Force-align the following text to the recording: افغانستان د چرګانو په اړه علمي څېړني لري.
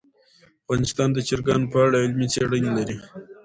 افغانستان 0.63 1.09
د 1.13 1.17
چرګانو 1.27 1.71
په 1.73 1.77
اړه 1.85 1.97
علمي 2.03 2.27
څېړني 2.33 2.71
لري. 2.77 2.97